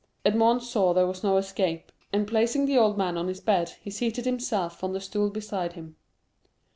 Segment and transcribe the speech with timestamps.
[0.25, 3.91] Edmond saw there was no escape, and placing the old man on his bed, he
[3.91, 5.95] seated himself on the stool beside him.